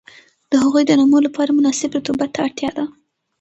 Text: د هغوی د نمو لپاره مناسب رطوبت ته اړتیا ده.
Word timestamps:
د 0.51 0.51
هغوی 0.63 0.83
د 0.87 0.91
نمو 0.99 1.17
لپاره 1.27 1.55
مناسب 1.57 1.89
رطوبت 1.97 2.29
ته 2.33 2.39
اړتیا 2.45 2.69
ده. 2.77 2.85